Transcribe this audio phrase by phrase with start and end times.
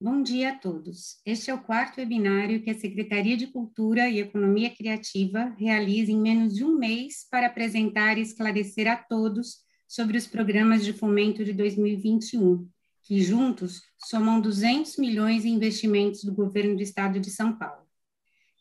[0.00, 1.16] Bom dia a todos.
[1.26, 6.20] Este é o quarto webinário que a Secretaria de Cultura e Economia Criativa realiza em
[6.20, 9.56] menos de um mês para apresentar e esclarecer a todos
[9.88, 12.68] sobre os programas de fomento de 2021,
[13.02, 17.82] que juntos somam 200 milhões em investimentos do governo do estado de São Paulo.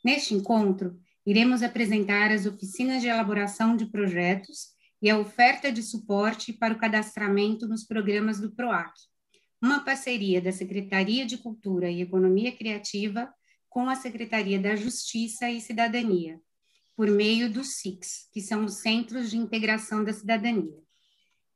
[0.04, 4.70] Neste encontro, iremos apresentar as oficinas de elaboração de projetos
[5.00, 8.92] e a oferta de suporte para o cadastramento nos programas do PROAC,
[9.62, 13.34] uma parceria da Secretaria de Cultura e Economia Criativa
[13.70, 16.40] com a Secretaria da Justiça e Cidadania,
[16.96, 20.78] por meio dos SICs, que são os Centros de Integração da Cidadania.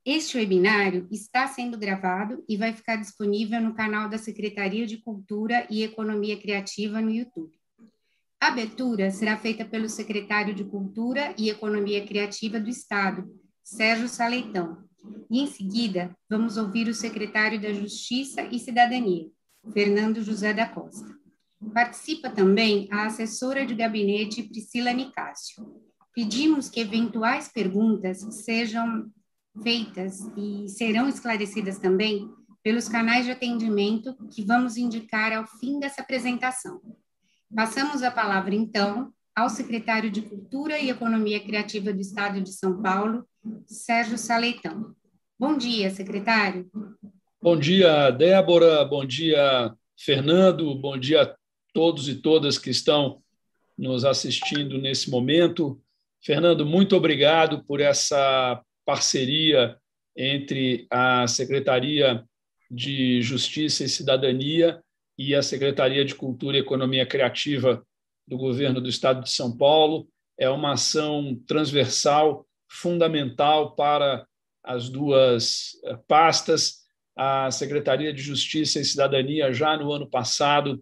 [0.03, 5.67] Este webinário está sendo gravado e vai ficar disponível no canal da Secretaria de Cultura
[5.69, 7.55] e Economia Criativa no YouTube.
[8.39, 13.29] A abertura será feita pelo secretário de Cultura e Economia Criativa do Estado,
[13.63, 14.89] Sérgio Saleitão,
[15.29, 19.29] e, em seguida, vamos ouvir o secretário da Justiça e Cidadania,
[19.73, 21.07] Fernando José da Costa.
[21.73, 25.63] Participa também a assessora de gabinete Priscila Nicásio.
[26.13, 29.09] Pedimos que eventuais perguntas sejam
[29.61, 32.29] feitas e serão esclarecidas também
[32.63, 36.81] pelos canais de atendimento que vamos indicar ao fim dessa apresentação.
[37.53, 42.79] Passamos a palavra, então, ao secretário de Cultura e Economia Criativa do Estado de São
[42.79, 43.25] Paulo,
[43.65, 44.95] Sérgio Saleitão.
[45.39, 46.69] Bom dia, secretário.
[47.41, 48.85] Bom dia, Débora.
[48.85, 50.75] Bom dia, Fernando.
[50.75, 51.35] Bom dia a
[51.73, 53.23] todos e todas que estão
[53.75, 55.81] nos assistindo nesse momento.
[56.23, 59.75] Fernando, muito obrigado por essa parceria
[60.15, 62.23] entre a Secretaria
[62.69, 64.79] de Justiça e Cidadania
[65.17, 67.83] e a Secretaria de Cultura e Economia Criativa
[68.31, 70.07] do Governo do Estado de São Paulo.
[70.39, 74.25] É uma ação transversal fundamental para
[74.63, 76.77] as duas eh, pastas.
[77.13, 80.81] A Secretaria de Justiça e Cidadania, já no ano passado,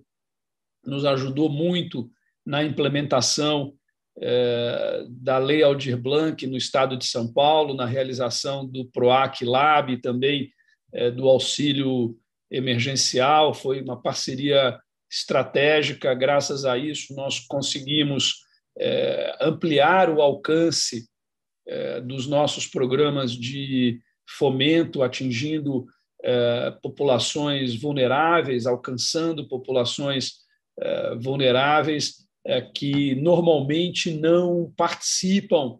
[0.86, 2.11] nos ajudou muito
[2.45, 3.73] na implementação
[4.22, 9.92] eh, da Lei Aldir Blanc no estado de São Paulo, na realização do PROAC Lab
[9.92, 10.52] e também
[10.93, 12.16] eh, do auxílio
[12.52, 13.55] emergencial.
[13.55, 14.80] Foi uma parceria
[15.11, 16.14] estratégica.
[16.14, 18.47] Graças a isso, nós conseguimos
[19.42, 21.09] ampliar o alcance
[21.70, 25.86] é, dos nossos programas de fomento, atingindo
[26.23, 30.31] é, populações vulneráveis, alcançando populações
[30.80, 32.27] é, vulneráveis
[32.73, 35.77] que normalmente não participam,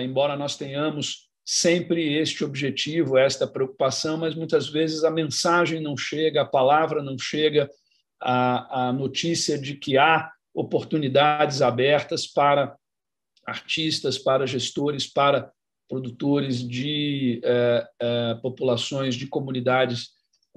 [0.00, 6.42] embora nós tenhamos sempre este objetivo, esta preocupação, mas muitas vezes a mensagem não chega,
[6.42, 7.68] a palavra não chega,
[8.20, 12.76] a, a notícia de que há oportunidades abertas para
[13.46, 15.50] artistas, para gestores, para
[15.88, 20.10] produtores de eh, eh, populações, de comunidades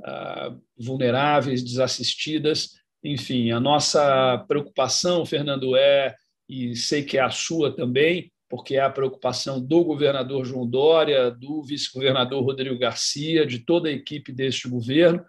[0.03, 2.71] ah, vulneráveis, desassistidas.
[3.03, 6.15] Enfim, a nossa preocupação, Fernando, é,
[6.49, 11.31] e sei que é a sua também, porque é a preocupação do governador João Dória,
[11.31, 15.23] do vice-governador Rodrigo Garcia, de toda a equipe deste governo,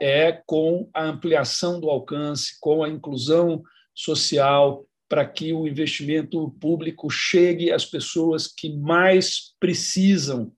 [0.00, 3.62] é com a ampliação do alcance, com a inclusão
[3.94, 10.52] social, para que o investimento público chegue às pessoas que mais precisam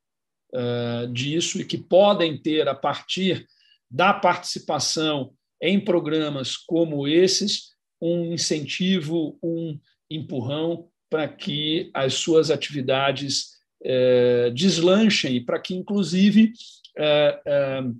[0.52, 3.46] uh, disso e que podem ter, a partir
[3.90, 7.70] da participação em programas como esses,
[8.00, 9.78] um incentivo, um
[10.10, 16.52] empurrão para que as suas atividades uh, deslanchem para que, inclusive,
[16.98, 17.96] uh,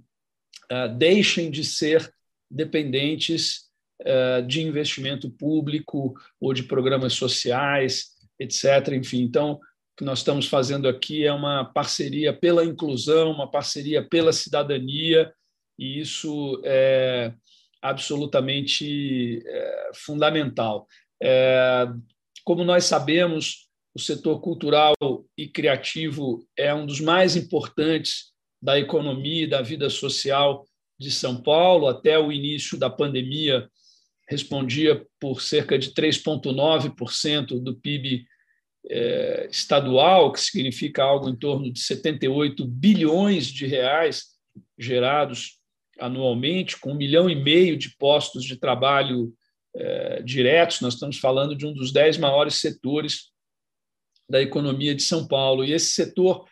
[0.99, 2.13] deixem de ser
[2.51, 3.71] dependentes
[4.03, 8.95] eh, de investimento público ou de programas sociais, etc.
[8.95, 9.61] Enfim, então, o
[9.99, 15.31] que nós estamos fazendo aqui é uma parceria pela inclusão, uma parceria pela cidadania,
[15.79, 17.35] e isso é
[17.83, 20.87] absolutamente é, fundamental.
[21.23, 21.87] É,
[22.43, 24.95] como nós sabemos, o setor cultural
[25.37, 30.67] e criativo é um dos mais importantes da economia e da vida social
[30.99, 31.87] de São Paulo.
[31.87, 33.69] Até o início da pandemia,
[34.29, 38.25] respondia por cerca de 3,9% do PIB
[38.89, 44.27] é, estadual, que significa algo em torno de 78 bilhões de reais
[44.79, 45.59] gerados
[45.99, 49.35] anualmente, com um milhão e meio de postos de trabalho
[49.75, 50.81] é, diretos.
[50.81, 53.31] Nós estamos falando de um dos dez maiores setores
[54.29, 55.65] da economia de São Paulo.
[55.65, 56.47] E esse setor,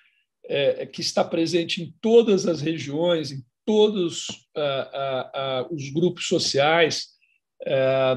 [0.49, 6.27] é, que está presente em todas as regiões, em todos ah, ah, ah, os grupos
[6.27, 7.09] sociais,
[7.67, 8.17] é,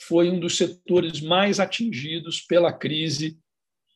[0.00, 3.38] foi um dos setores mais atingidos pela crise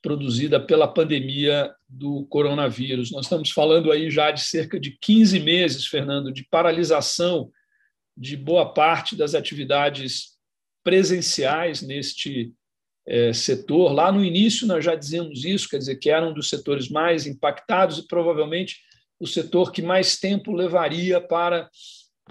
[0.01, 3.13] produzida pela pandemia do coronavírus.
[3.13, 7.51] Nós estamos falando aí já de cerca de 15 meses, Fernando, de paralisação
[8.17, 10.33] de boa parte das atividades
[10.85, 12.53] presenciais neste
[13.07, 13.93] é, setor.
[13.93, 17.27] Lá no início, nós já dizíamos isso, quer dizer, que era um dos setores mais
[17.27, 18.77] impactados e provavelmente
[19.19, 21.69] o setor que mais tempo levaria para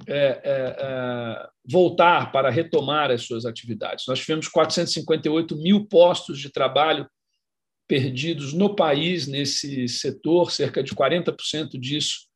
[0.07, 4.05] é, é, é voltar, para retomar as suas atividades.
[4.07, 7.07] Nós tivemos 458 mil postos de trabalho
[7.87, 12.27] perdidos no país nesse setor, cerca de 40% disso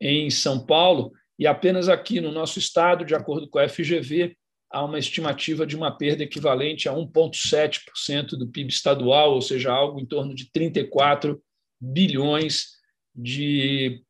[0.00, 4.36] em São Paulo, e apenas aqui no nosso estado, de acordo com a FGV,
[4.70, 9.98] há uma estimativa de uma perda equivalente a 1,7% do PIB estadual, ou seja, algo
[9.98, 11.40] em torno de 34
[11.80, 12.78] bilhões
[13.14, 14.02] de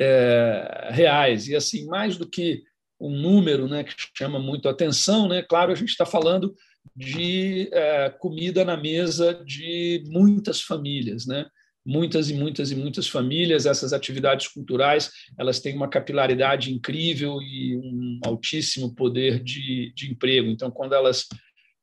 [0.00, 1.48] é, reais.
[1.48, 2.62] E assim, mais do que
[3.00, 6.54] um número né, que chama muito atenção, né, claro, a gente está falando
[6.94, 11.46] de é, comida na mesa de muitas famílias, né?
[11.88, 13.64] Muitas e muitas e muitas famílias.
[13.64, 20.50] Essas atividades culturais elas têm uma capilaridade incrível e um altíssimo poder de, de emprego.
[20.50, 21.26] Então, quando elas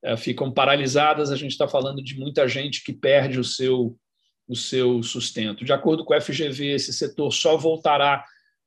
[0.03, 3.97] é, ficam paralisadas, a gente está falando de muita gente que perde o seu,
[4.47, 5.65] o seu sustento.
[5.65, 8.23] De acordo com o FGV, esse setor só voltará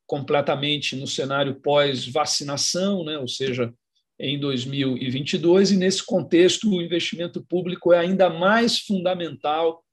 [0.09, 3.17] completamente no cenário pós-vacinação, né?
[3.17, 3.73] ou seja,
[4.19, 9.85] em 2022, e nesse contexto o investimento público é ainda mais fundamental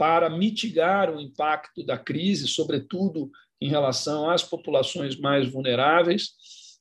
[0.00, 3.30] para mitigar o impacto da crise, sobretudo
[3.60, 6.30] em relação às populações mais vulneráveis,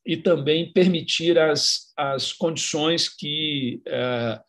[0.05, 4.39] e também permitir as, as condições que é,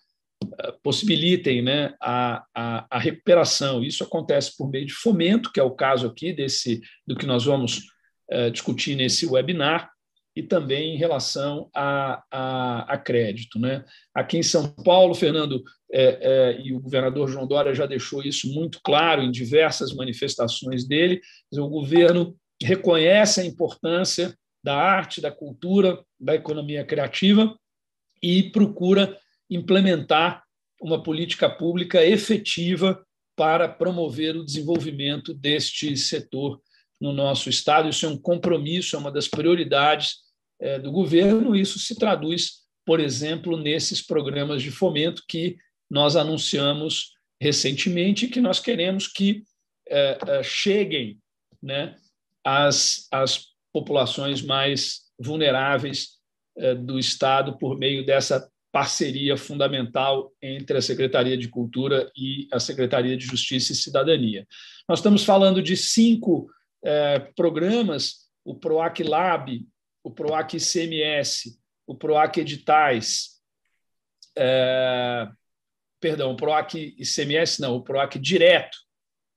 [0.85, 3.83] possibilitem né, a, a, a, recuperação.
[3.83, 7.45] Isso acontece por meio de fomento, que é o caso aqui desse do que nós
[7.45, 7.81] vamos
[8.31, 9.91] é, discutir nesse webinar,
[10.35, 13.59] e também em relação a, a, a crédito.
[13.59, 13.85] Né?
[14.15, 15.63] Aqui em São Paulo, Fernando,
[15.93, 20.87] é, é, e o governador João Dória já deixou isso muito claro em diversas manifestações
[20.87, 21.21] dele,
[21.53, 27.57] o governo reconhece a importância da arte, da cultura, da economia criativa
[28.23, 29.19] e procura
[29.49, 30.45] implementar
[30.81, 33.05] uma política pública efetiva
[33.35, 36.61] para promover o desenvolvimento deste setor
[37.01, 37.89] no nosso Estado.
[37.89, 40.17] Isso é um compromisso, é uma das prioridades
[40.61, 41.57] é, do governo.
[41.57, 45.57] Isso se traduz, por exemplo, nesses programas de fomento que
[45.91, 49.43] nós anunciamos recentemente, que nós queremos que
[49.89, 51.19] é, é, cheguem
[51.63, 51.97] né,
[52.45, 56.21] às, às populações mais vulneráveis
[56.85, 63.17] do Estado por meio dessa parceria fundamental entre a Secretaria de Cultura e a Secretaria
[63.17, 64.47] de Justiça e Cidadania.
[64.89, 66.51] Nós estamos falando de cinco
[67.37, 69.67] programas: o PROAC Lab,
[70.03, 73.41] o PROAC ICMS, o PROAC Editais,
[74.37, 75.29] é,
[76.01, 78.79] perdão, o PROAC ICMS não, o PROAC Direto,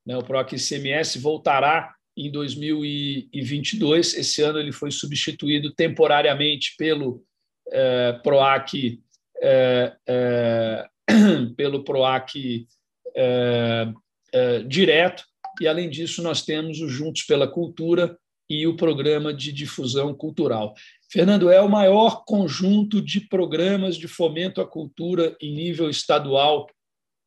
[0.05, 4.13] né, o PROAC ICMS voltará em 2022.
[4.13, 7.23] Esse ano ele foi substituído temporariamente pelo
[7.71, 9.01] é, PROAC
[9.41, 10.89] é, é,
[11.57, 12.67] pelo PROAC
[13.15, 13.93] é,
[14.31, 15.25] é, direto
[15.61, 18.17] e além disso nós temos o Juntos pela Cultura,
[18.50, 20.73] e o programa de difusão cultural.
[21.11, 26.67] Fernando, é o maior conjunto de programas de fomento à cultura em nível estadual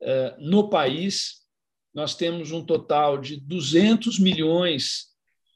[0.02, 1.42] eh, no país.
[1.94, 5.06] Nós temos um total de 200 milhões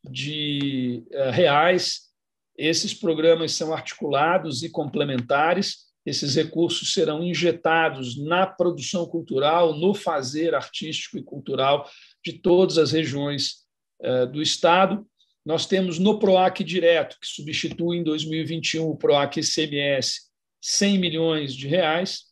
[0.09, 2.09] de eh, reais.
[2.57, 5.91] Esses programas são articulados e complementares.
[6.07, 11.87] Esses recursos serão injetados na produção cultural, no fazer artístico e cultural
[12.25, 13.65] de todas as regiões
[14.03, 15.07] eh, do Estado
[15.45, 20.29] nós temos no PROAC direto, que substitui em 2021 o PROAC ICMS,
[20.61, 22.25] 100 milhões de reais.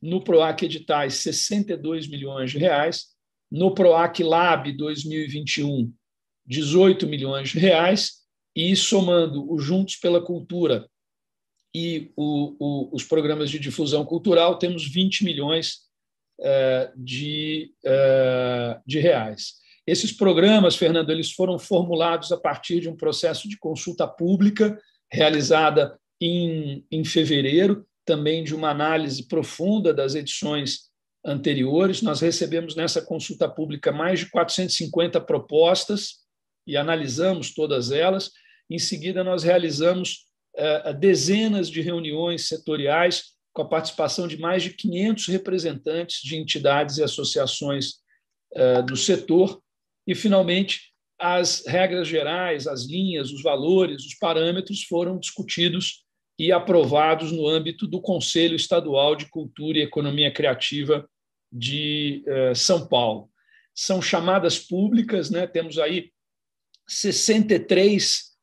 [0.00, 3.06] No PROAC editais, 62 milhões de reais.
[3.50, 5.92] No PROAC Lab 2021,
[6.46, 8.22] 18 milhões de reais.
[8.54, 10.88] E somando o Juntos pela Cultura
[11.74, 15.78] e o, o, os programas de difusão cultural, temos 20 milhões
[16.96, 19.54] de, eh, de reais.
[19.86, 24.78] Esses programas, Fernando, eles foram formulados a partir de um processo de consulta pública
[25.12, 30.90] realizada em, em fevereiro, também de uma análise profunda das edições
[31.24, 32.02] anteriores.
[32.02, 36.24] Nós recebemos nessa consulta pública mais de 450 propostas
[36.66, 38.30] e analisamos todas elas.
[38.70, 40.26] Em seguida, nós realizamos
[40.56, 46.98] eh, dezenas de reuniões setoriais com a participação de mais de 500 representantes de entidades
[46.98, 47.94] e associações
[48.54, 49.62] eh, do setor
[50.06, 56.04] e, finalmente, as regras gerais, as linhas, os valores, os parâmetros foram discutidos
[56.36, 61.08] e aprovados no âmbito do Conselho Estadual de Cultura e Economia Criativa
[61.50, 63.30] de eh, São Paulo.
[63.72, 65.46] São chamadas públicas, né?
[65.46, 66.10] temos aí
[66.88, 68.34] 63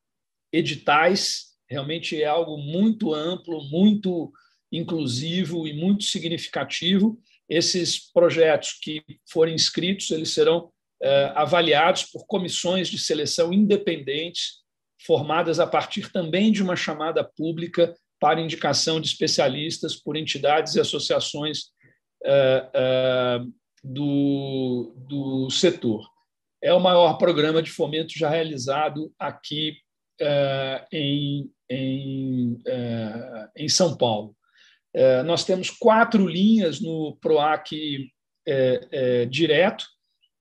[0.54, 4.34] editais realmente é algo muito amplo, muito
[4.72, 7.20] inclusivo e muito significativo.
[7.50, 10.72] Esses projetos que forem inscritos, eles serão
[11.04, 14.62] é, avaliados por comissões de seleção independentes,
[15.06, 20.80] formadas a partir também de uma chamada pública para indicação de especialistas por entidades e
[20.80, 21.72] associações
[22.24, 23.40] é, é,
[23.84, 26.08] do, do setor.
[26.64, 29.76] É o maior programa de fomento já realizado aqui
[30.92, 32.62] em, em,
[33.58, 34.36] em São Paulo.
[35.26, 38.10] Nós temos quatro linhas no PROAC
[39.30, 39.86] direto,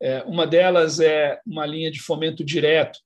[0.02, 2.98] é, uma delas é uma linha de fomento direto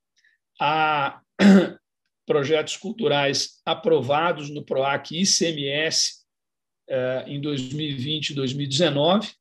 [0.61, 1.21] a
[2.25, 6.25] projetos culturais aprovados no PROAC ICMS
[6.89, 9.33] é, em 2020 e 2019.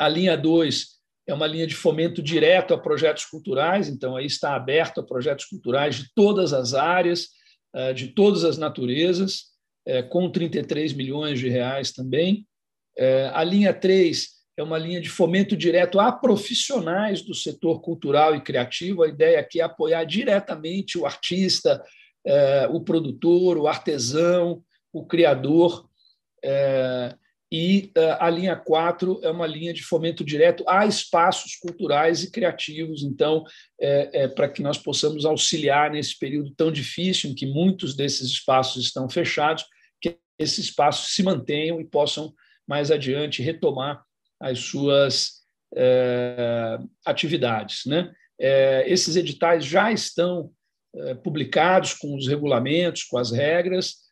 [0.00, 0.96] A linha 2
[1.28, 5.44] é uma linha de fomento direto a projetos culturais, então aí está aberto a projetos
[5.44, 7.28] culturais de todas as áreas,
[7.72, 9.55] é, de todas as naturezas,
[10.08, 12.46] com 33 milhões de reais também.
[13.32, 18.40] A linha 3 é uma linha de fomento direto a profissionais do setor cultural e
[18.40, 19.02] criativo.
[19.02, 21.82] A ideia aqui é apoiar diretamente o artista,
[22.26, 24.62] é, o produtor, o artesão,
[24.92, 25.86] o criador.
[26.42, 27.14] É,
[27.52, 32.30] e é, a linha 4 é uma linha de fomento direto a espaços culturais e
[32.30, 33.44] criativos, então,
[33.78, 38.28] é, é, para que nós possamos auxiliar nesse período tão difícil, em que muitos desses
[38.28, 39.64] espaços estão fechados,
[40.38, 42.32] esses espaços se mantenham e possam
[42.66, 44.02] mais adiante retomar
[44.40, 45.42] as suas
[45.74, 47.84] é, atividades.
[47.86, 48.12] Né?
[48.38, 50.50] É, esses editais já estão
[50.94, 54.06] é, publicados com os regulamentos, com as regras,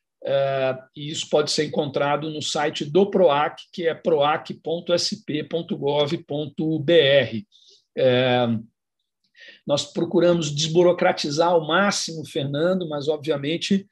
[0.97, 4.55] e isso pode ser encontrado no site do PROAC, que é proac.sp.gov.br.
[9.67, 13.87] nós procuramos desburocratizar ao máximo, Fernando, mas, obviamente,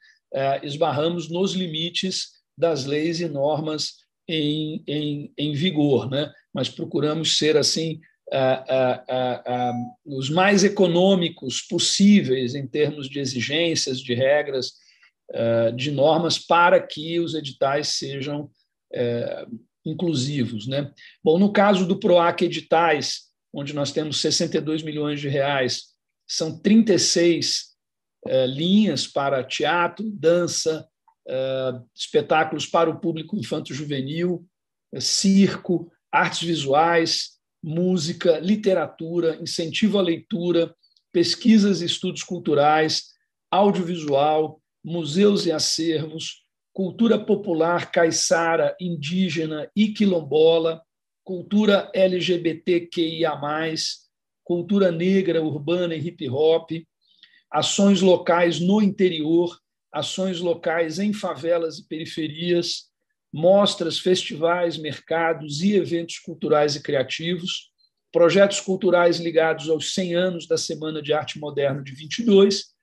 [0.61, 3.93] esbarramos nos limites das leis e normas
[4.27, 6.31] em, em, em vigor, né?
[6.53, 7.99] mas procuramos ser assim
[10.05, 14.73] os mais econômicos possíveis em termos de exigências, de regras,
[15.75, 18.49] de normas para que os editais sejam
[19.85, 20.65] inclusivos.
[20.67, 20.91] Né?
[21.23, 23.23] Bom, no caso do PROAC Editais,
[23.53, 25.93] onde nós temos 62 milhões de reais,
[26.27, 27.72] são 36
[28.47, 30.87] linhas para teatro, dança,
[31.95, 34.45] espetáculos para o público infanto-juvenil,
[34.99, 40.75] circo, artes visuais, música, literatura, incentivo à leitura,
[41.11, 43.13] pesquisas e estudos culturais,
[43.49, 50.81] audiovisual, museus e acervos, cultura popular caiçara, indígena e quilombola,
[51.23, 53.39] cultura LGBTQIA+,
[54.43, 56.71] cultura negra, urbana e hip hop,
[57.53, 59.55] ações locais no interior,
[59.91, 62.85] ações locais em favelas e periferias,
[63.31, 67.71] mostras, festivais, mercados e eventos culturais e criativos,
[68.11, 72.73] projetos culturais ligados aos 100 anos da Semana de Arte Moderna de 22,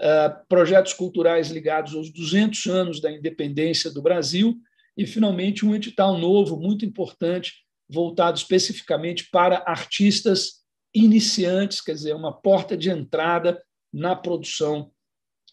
[0.00, 4.56] eh, projetos culturais ligados aos 200 anos da independência do Brasil
[4.96, 7.54] e, finalmente, um edital novo, muito importante,
[7.88, 10.62] voltado especificamente para artistas
[10.94, 13.60] iniciantes, quer dizer, uma porta de entrada
[13.92, 14.90] na produção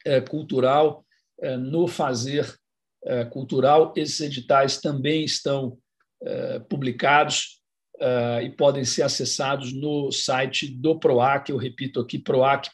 [0.06, 1.06] é, cultural,
[1.42, 2.56] é, no fazer
[3.04, 3.94] é, cultural.
[3.96, 5.78] Esses editais também estão
[6.68, 7.62] publicados
[8.44, 12.70] e podem ser acessados no site do PROAC, eu repito aqui, proac.sp.gov.br.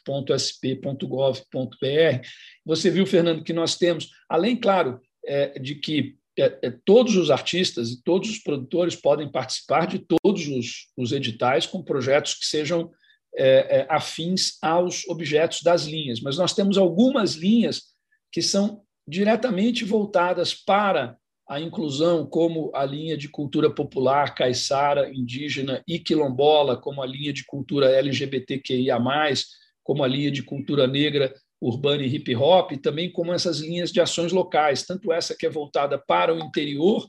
[2.64, 5.00] Você viu, Fernando, que nós temos, além, claro,
[5.60, 6.16] de que
[6.84, 11.84] todos os artistas e todos os produtores podem participar de todos os, os editais com
[11.84, 12.90] projetos que sejam
[13.36, 17.82] é, é, afins aos objetos das linhas, mas nós temos algumas linhas
[18.32, 21.16] que são diretamente voltadas para
[21.48, 27.32] a inclusão, como a linha de cultura popular, caiçara, indígena e quilombola, como a linha
[27.32, 28.98] de cultura LGBTQIA,
[29.84, 33.92] como a linha de cultura negra, urbana e hip hop, e também como essas linhas
[33.92, 37.06] de ações locais, tanto essa que é voltada para o interior,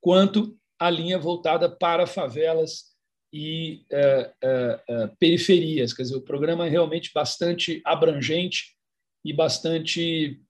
[0.00, 2.89] quanto a linha voltada para favelas
[3.32, 5.92] e é, é, é, periferias.
[5.92, 8.74] Quer dizer, o programa é realmente bastante abrangente
[9.24, 10.40] e bastante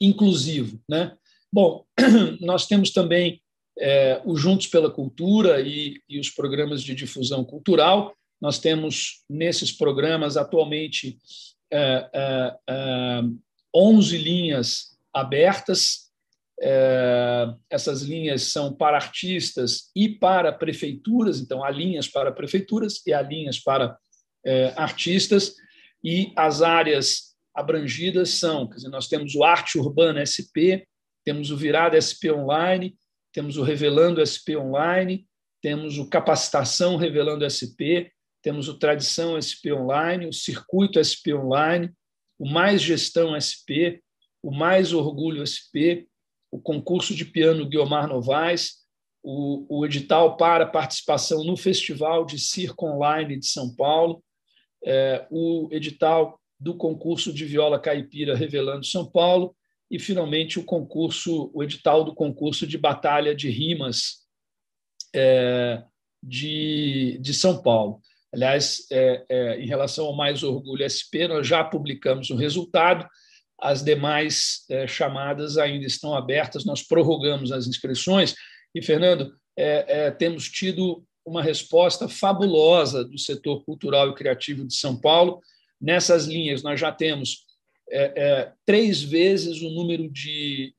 [0.00, 0.80] inclusivo.
[0.88, 1.14] Né?
[1.52, 1.84] Bom,
[2.40, 3.42] nós temos também
[4.24, 8.16] o Juntos pela Cultura e, e, os programas de difusão cultural.
[8.40, 11.18] Nós temos nesses programas atualmente
[13.74, 16.10] 11 é, linhas abertas
[17.74, 23.20] essas linhas são para artistas e para prefeituras, então há linhas para prefeituras e há
[23.20, 23.98] linhas para
[24.46, 25.54] é, artistas,
[26.02, 30.86] e as áreas abrangidas são, quer dizer, nós temos o Arte Urbana SP,
[31.24, 32.94] temos o Virada SP Online,
[33.32, 35.26] temos o Revelando SP Online,
[35.60, 41.90] temos o Capacitação Revelando SP, temos o Tradição SP Online, o Circuito SP Online,
[42.38, 43.98] o Mais Gestão SP,
[44.40, 46.06] o Mais Orgulho SP,
[46.54, 48.74] o concurso de piano Guiomar Novaes,
[49.24, 54.22] o, o edital para participação no Festival de Circo Online de São Paulo,
[54.86, 59.52] é, o edital do concurso de viola caipira Revelando São Paulo
[59.90, 64.24] e, finalmente, o concurso, o edital do concurso de batalha de rimas
[65.12, 65.82] é,
[66.22, 68.00] de, de São Paulo.
[68.32, 73.08] Aliás, é, é, em relação ao Mais Orgulho SP, nós já publicamos o resultado,
[73.60, 78.34] as demais é, chamadas ainda estão abertas, nós prorrogamos as inscrições.
[78.74, 84.76] E, Fernando, é, é, temos tido uma resposta fabulosa do setor cultural e criativo de
[84.76, 85.40] São Paulo.
[85.80, 87.42] Nessas linhas, nós já temos
[88.64, 90.74] três vezes o número de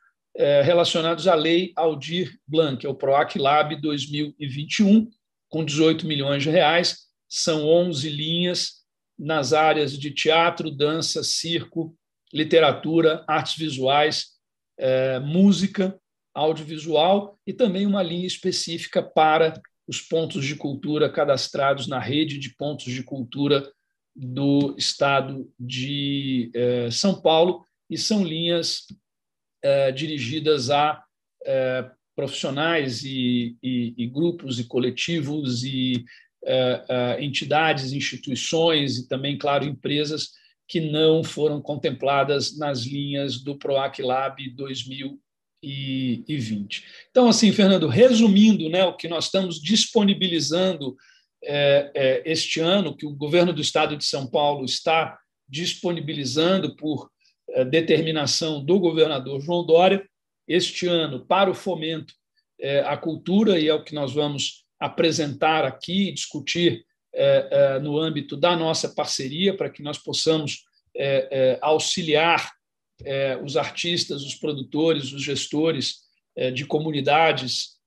[0.64, 5.08] relacionados à Lei Aldir Blanc, é o PROAC Lab 2021,
[5.48, 8.83] com 18 milhões de reais, são 11 linhas
[9.18, 11.96] nas áreas de teatro, dança, circo,
[12.32, 14.32] literatura, artes visuais,
[14.78, 15.98] é, música,
[16.34, 22.50] audiovisual e também uma linha específica para os pontos de cultura cadastrados na rede de
[22.56, 23.70] pontos de cultura
[24.16, 28.86] do estado de é, São Paulo e são linhas
[29.62, 31.02] é, dirigidas a
[32.16, 36.04] profissionais e, e, e, grupos e coletivos e
[37.18, 40.30] entidades, instituições e também, claro, empresas
[40.66, 46.84] que não foram contempladas nas linhas do PROAC Lab 2020.
[47.10, 50.96] Então, assim, Fernando, resumindo né, o que nós estamos disponibilizando
[51.42, 57.10] é, é, este ano, que o governo do estado de São Paulo está disponibilizando por
[57.50, 60.08] é, determinação do governador João Dória,
[60.48, 62.14] este ano, para o fomento
[62.86, 66.84] à cultura, e é o que nós vamos apresentar aqui, discutir
[67.16, 70.64] é, é, no âmbito da nossa parceria, para que nós possamos
[70.96, 72.52] é, auxiliar
[73.42, 76.04] os artistas, os produtores, os gestores
[76.54, 77.80] de comunidades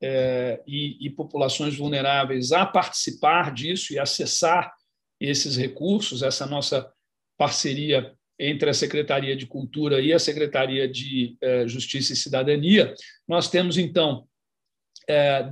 [0.67, 4.69] e, e populações vulneráveis a participar disso e acessar
[5.17, 6.91] esses recursos, essa nossa
[7.37, 12.93] parceria entre a Secretaria de Cultura e a Secretaria de Justiça e Cidadania,
[13.25, 14.27] nós temos, então,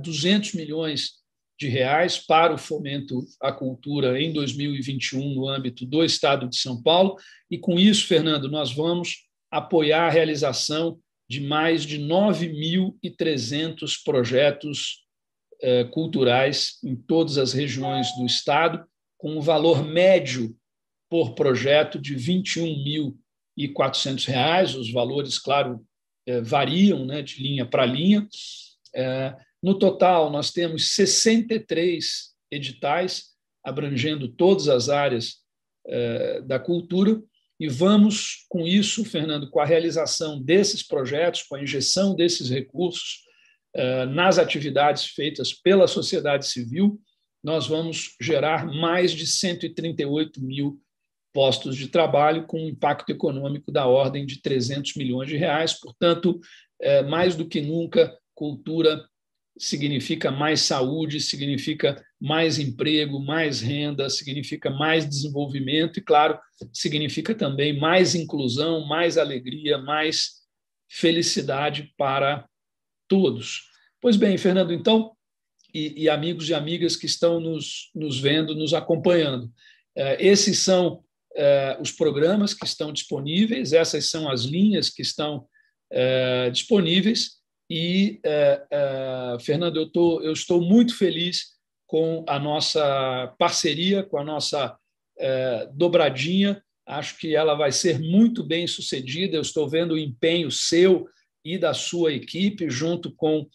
[0.02, 1.14] 200 milhões
[1.58, 6.82] de reais para o fomento à cultura em 2021 no âmbito do Estado de São
[6.82, 7.16] Paulo.
[7.50, 15.04] E com isso, Fernando, nós vamos apoiar a realização de mais de 9.300 projetos
[15.60, 18.84] eh, culturais em todas as regiões do Estado,
[19.16, 20.54] com um valor médio
[21.08, 22.20] por projeto de R$
[23.58, 24.78] 21.400.
[24.78, 25.82] Os valores, claro,
[26.26, 28.28] eh, variam né, de linha para linha.
[28.94, 35.36] Eh, no total, nós temos 63 editais abrangendo todas as áreas
[35.88, 37.20] eh, da cultura
[37.58, 43.24] e vamos, com isso, Fernando, com a realização desses projetos, com a injeção desses recursos
[43.74, 47.00] eh, nas atividades feitas pela sociedade civil,
[47.42, 50.80] nós vamos gerar mais de 138 mil
[51.32, 55.78] postos de trabalho com um impacto econômico da ordem de 300 milhões de reais.
[55.78, 56.38] Portanto,
[56.80, 59.06] eh, mais do que nunca, cultura
[59.58, 66.38] significa mais saúde, significa mais emprego, mais renda, significa mais desenvolvimento e, claro,
[66.72, 70.42] significa também mais inclusão, mais alegria, mais
[70.88, 72.46] felicidade para
[73.08, 73.70] todos.
[74.00, 75.12] Pois bem, Fernando, então,
[75.72, 79.50] e, e amigos e amigas que estão nos, nos vendo, nos acompanhando,
[79.96, 81.02] eh, esses são
[81.34, 85.46] eh, os programas que estão disponíveis, essas são as linhas que estão
[85.90, 87.35] eh, disponíveis
[87.68, 94.18] E, é, é, Fernando, eu, tô, eu estou muito feliz com a nossa parceria, com
[94.18, 94.76] a nossa
[95.18, 96.62] é, dobradinha.
[96.86, 99.36] Acho que ela vai ser muito bem sucedida.
[99.36, 101.06] Eu estou vendo o empenho seu
[101.44, 103.46] e da sua equipe, junto com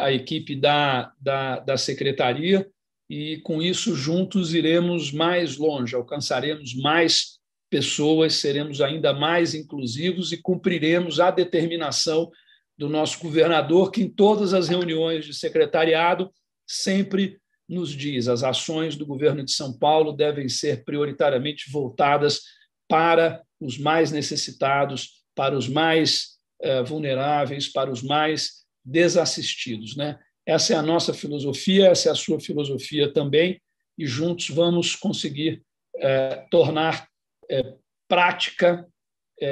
[0.00, 2.66] a equipe da, da, da secretaria,
[3.10, 7.38] e com isso juntos iremos mais longe, alcançaremos mais
[7.70, 12.30] pessoas, seremos ainda mais inclusivos e cumpriremos a determinação
[12.78, 16.30] do nosso governador, que em todas as reuniões de secretariado
[16.66, 22.42] sempre nos diz: as ações do governo de São Paulo devem ser prioritariamente voltadas
[22.88, 29.96] para os mais necessitados, para os mais eh, vulneráveis, para os mais desassistidos.
[29.96, 30.18] Né?
[30.46, 33.60] Essa é a nossa filosofia, essa é a sua filosofia também,
[33.98, 35.62] e juntos vamos conseguir
[35.98, 37.08] eh, tornar
[37.50, 37.74] eh,
[38.08, 38.86] prática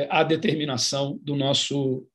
[0.08, 2.06] a determinação do nosso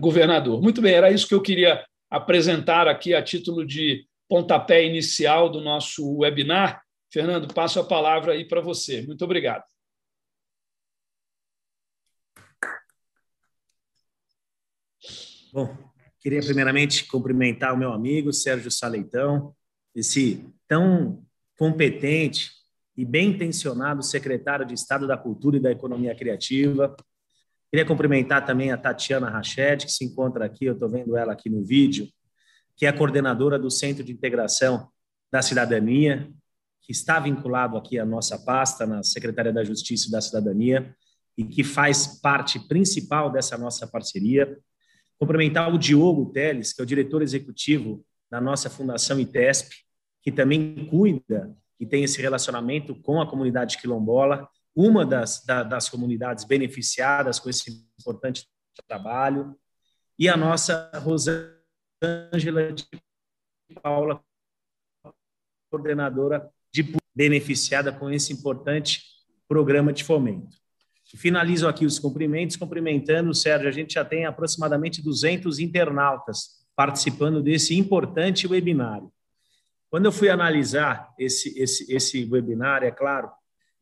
[0.00, 0.62] governador.
[0.62, 5.60] Muito bem, era isso que eu queria apresentar aqui a título de pontapé inicial do
[5.60, 6.82] nosso webinar.
[7.12, 9.02] Fernando, passo a palavra aí para você.
[9.02, 9.64] Muito obrigado.
[15.52, 15.76] Bom,
[16.20, 19.52] queria primeiramente cumprimentar o meu amigo Sérgio Saleitão,
[19.94, 21.24] esse tão
[21.58, 22.52] competente
[22.96, 26.94] e bem intencionado secretário de Estado da Cultura e da Economia Criativa.
[27.70, 31.48] Queria cumprimentar também a Tatiana Rached, que se encontra aqui, eu estou vendo ela aqui
[31.48, 32.08] no vídeo,
[32.76, 34.88] que é coordenadora do Centro de Integração
[35.30, 36.28] da Cidadania,
[36.82, 40.96] que está vinculado aqui à nossa pasta na Secretaria da Justiça e da Cidadania
[41.38, 44.58] e que faz parte principal dessa nossa parceria.
[45.16, 49.76] Cumprimentar o Diogo Teles, que é o diretor executivo da nossa Fundação ITESP,
[50.22, 55.88] que também cuida e tem esse relacionamento com a comunidade quilombola, uma das, da, das
[55.88, 58.46] comunidades beneficiadas com esse importante
[58.86, 59.56] trabalho,
[60.18, 61.56] e a nossa Rosana
[62.02, 62.84] Ângela de
[63.82, 64.22] Paula,
[65.70, 69.02] coordenadora de beneficiada com esse importante
[69.48, 70.56] programa de fomento.
[71.16, 77.76] Finalizo aqui os cumprimentos, cumprimentando, Sérgio, a gente já tem aproximadamente 200 internautas participando desse
[77.76, 79.12] importante webinário.
[79.90, 83.30] Quando eu fui analisar esse, esse, esse webinário, é claro,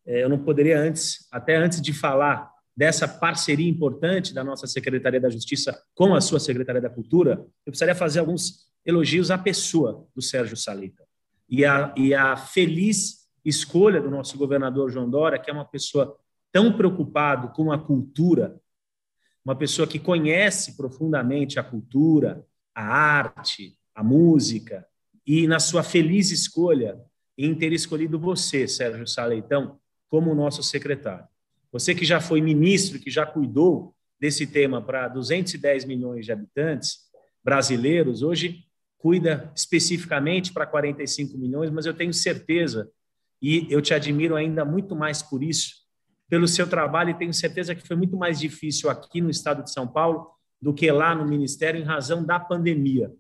[0.09, 5.29] eu não poderia antes, até antes de falar dessa parceria importante da nossa Secretaria da
[5.29, 7.33] Justiça com a sua Secretaria da Cultura,
[7.67, 11.05] eu precisaria fazer alguns elogios à pessoa do Sérgio Salita.
[11.49, 16.17] E a, e a feliz escolha do nosso governador João Dória, que é uma pessoa
[16.53, 18.59] tão preocupado com a cultura,
[19.45, 22.45] uma pessoa que conhece profundamente a cultura,
[22.75, 24.87] a arte, a música,
[25.27, 26.99] e na sua feliz escolha
[27.37, 31.27] em ter escolhido você, Sérgio Saleitão, como nosso secretário.
[31.73, 36.99] Você que já foi ministro, que já cuidou desse tema para 210 milhões de habitantes
[37.45, 38.65] brasileiros, hoje
[38.99, 42.91] cuida especificamente para 45 milhões, mas eu tenho certeza,
[43.41, 45.87] e eu te admiro ainda muito mais por isso,
[46.29, 49.73] pelo seu trabalho, e tenho certeza que foi muito mais difícil aqui no estado de
[49.73, 50.29] São Paulo
[50.61, 53.13] do que lá no Ministério, em razão da pandemia.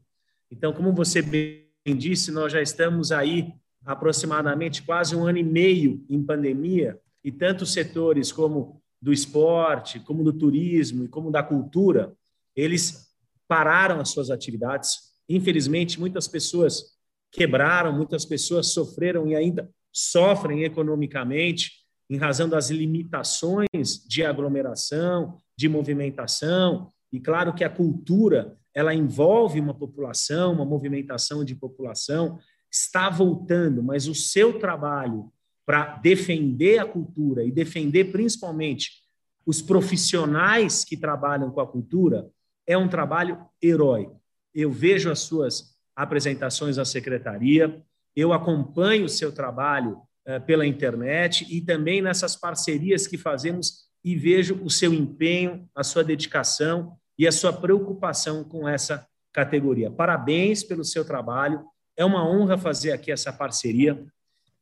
[0.50, 3.52] Então, como você bem disse, nós já estamos aí
[3.88, 10.22] aproximadamente quase um ano e meio em pandemia, e tantos setores como do esporte, como
[10.22, 12.14] do turismo e como da cultura,
[12.54, 13.08] eles
[13.48, 14.98] pararam as suas atividades.
[15.26, 16.98] Infelizmente, muitas pessoas
[17.32, 21.72] quebraram, muitas pessoas sofreram e ainda sofrem economicamente
[22.10, 26.92] em razão das limitações de aglomeração, de movimentação.
[27.10, 32.38] E claro que a cultura, ela envolve uma população, uma movimentação de população,
[32.70, 35.32] está voltando, mas o seu trabalho
[35.64, 39.02] para defender a cultura e defender principalmente
[39.44, 42.28] os profissionais que trabalham com a cultura,
[42.66, 44.20] é um trabalho heróico.
[44.54, 47.82] Eu vejo as suas apresentações à secretaria,
[48.14, 54.16] eu acompanho o seu trabalho uh, pela internet e também nessas parcerias que fazemos e
[54.16, 59.90] vejo o seu empenho, a sua dedicação e a sua preocupação com essa categoria.
[59.90, 61.64] Parabéns pelo seu trabalho.
[61.98, 64.06] É uma honra fazer aqui essa parceria.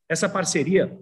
[0.09, 0.99] Essa parceria,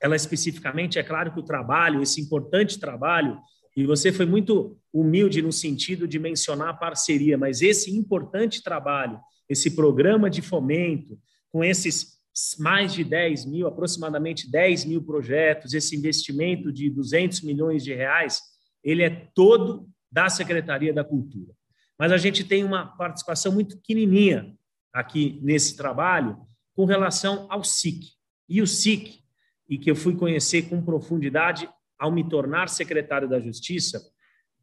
[0.00, 3.40] ela especificamente, é claro que o trabalho, esse importante trabalho,
[3.76, 9.18] e você foi muito humilde no sentido de mencionar a parceria, mas esse importante trabalho,
[9.48, 11.18] esse programa de fomento,
[11.50, 12.14] com esses
[12.56, 18.40] mais de 10 mil, aproximadamente 10 mil projetos, esse investimento de 200 milhões de reais,
[18.82, 21.52] ele é todo da Secretaria da Cultura.
[21.98, 24.54] Mas a gente tem uma participação muito pequenininha
[24.94, 26.38] aqui nesse trabalho
[26.74, 28.12] com relação ao SIC.
[28.48, 29.20] E o SIC,
[29.68, 34.00] e que eu fui conhecer com profundidade ao me tornar secretário da Justiça,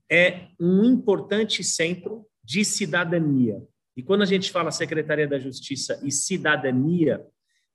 [0.09, 3.61] é um importante centro de cidadania.
[3.95, 7.25] E quando a gente fala Secretaria da Justiça e cidadania,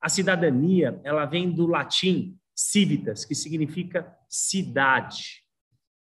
[0.01, 5.43] a cidadania, ela vem do latim civitas, que significa cidade.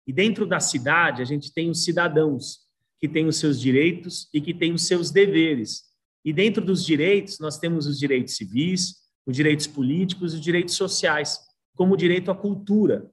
[0.07, 2.61] E dentro da cidade, a gente tem os cidadãos,
[2.99, 5.92] que têm os seus direitos e que têm os seus deveres.
[6.25, 10.75] E dentro dos direitos, nós temos os direitos civis, os direitos políticos e os direitos
[10.75, 11.39] sociais,
[11.75, 13.11] como o direito à cultura.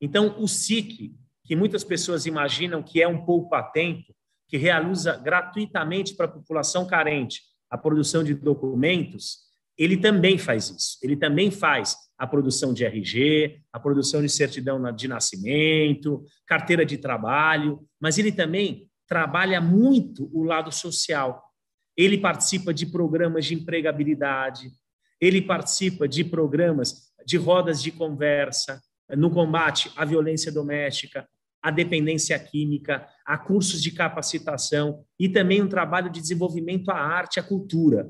[0.00, 4.14] Então, o SIC, que muitas pessoas imaginam que é um poupa-tempo,
[4.48, 10.98] que realiza gratuitamente para a população carente a produção de documentos, ele também faz isso.
[11.02, 16.98] Ele também faz a produção de RG, a produção de certidão de nascimento, carteira de
[16.98, 21.42] trabalho, mas ele também trabalha muito o lado social.
[21.98, 24.70] Ele participa de programas de empregabilidade,
[25.20, 28.80] ele participa de programas de rodas de conversa
[29.16, 31.28] no combate à violência doméstica,
[31.60, 37.40] à dependência química, a cursos de capacitação e também um trabalho de desenvolvimento à arte,
[37.40, 38.08] à cultura.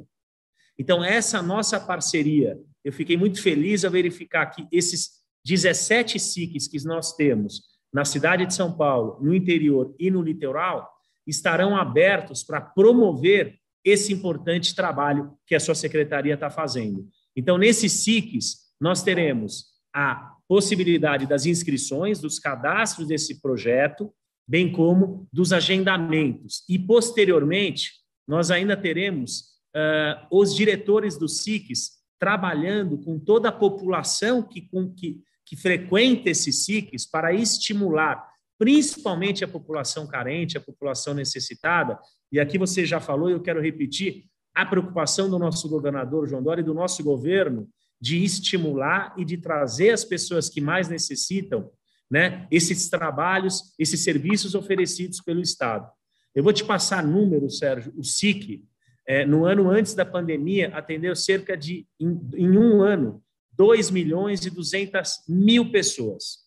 [0.79, 6.85] Então, essa nossa parceria, eu fiquei muito feliz ao verificar que esses 17 SICs que
[6.85, 10.87] nós temos na cidade de São Paulo, no interior e no litoral,
[11.27, 13.58] estarão abertos para promover
[13.88, 17.09] esse importante trabalho que a sua secretaria está fazendo.
[17.37, 24.12] Então, nesses SICs, nós teremos a possibilidade das inscrições, dos cadastros desse projeto,
[24.46, 26.64] bem como dos agendamentos.
[26.68, 27.92] E, posteriormente,
[28.27, 29.40] nós ainda teremos
[29.77, 36.31] uh, os diretores dos SICs trabalhando com toda a população que, com, que, que frequenta
[36.31, 38.27] esses SICs para estimular
[38.59, 41.98] principalmente a população carente, a população necessitada.
[42.31, 46.43] E aqui você já falou, e eu quero repetir, a preocupação do nosso governador João
[46.43, 47.69] Dória e do nosso governo
[48.01, 51.71] de estimular e de trazer as pessoas que mais necessitam
[52.11, 55.88] né, esses trabalhos, esses serviços oferecidos pelo Estado.
[56.35, 57.93] Eu vou te passar números, Sérgio.
[57.97, 58.64] O SIC,
[59.07, 64.45] é, no ano antes da pandemia, atendeu cerca de, em, em um ano, 2 milhões
[64.45, 66.38] e 200 mil pessoas.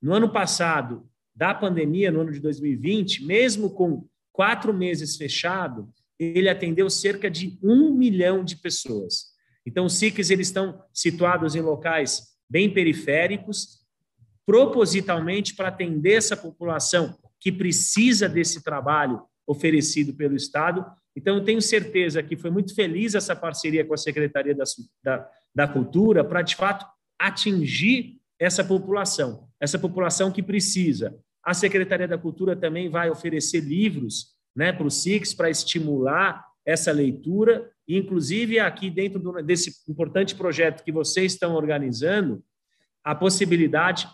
[0.00, 5.88] No ano passado, da pandemia, no ano de 2020, mesmo com quatro meses fechado,
[6.18, 9.30] ele atendeu cerca de um milhão de pessoas.
[9.66, 13.80] Então, os SICs eles estão situados em locais bem periféricos,
[14.44, 20.84] propositalmente para atender essa população que precisa desse trabalho oferecido pelo Estado.
[21.16, 24.64] Então, eu tenho certeza que foi muito feliz essa parceria com a Secretaria da,
[25.02, 26.86] da, da Cultura para, de fato,
[27.18, 31.18] atingir essa população, essa população que precisa.
[31.42, 36.92] A Secretaria da Cultura também vai oferecer livros né, para os SICs para estimular essa
[36.92, 42.44] leitura, inclusive aqui dentro desse importante projeto que vocês estão organizando,
[43.02, 44.06] a possibilidade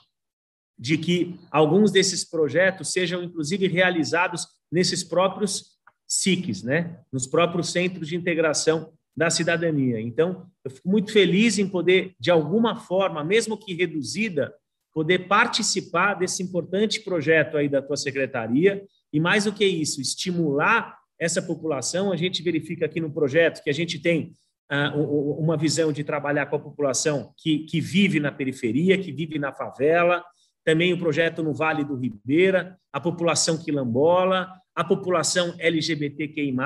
[0.78, 7.00] de que alguns desses projetos sejam inclusive realizados nesses próprios SICs, né?
[7.12, 10.00] nos próprios centros de integração da cidadania.
[10.00, 14.54] Então, eu fico muito feliz em poder, de alguma forma, mesmo que reduzida,
[14.96, 18.82] poder participar desse importante projeto aí da tua secretaria
[19.12, 22.10] e mais do que isso, estimular essa população.
[22.10, 24.32] A gente verifica aqui no projeto que a gente tem
[24.72, 29.38] uh, uma visão de trabalhar com a população que, que vive na periferia, que vive
[29.38, 30.24] na favela,
[30.64, 36.56] também o projeto no Vale do Ribeira, a população quilombola, a população LGBTQI+,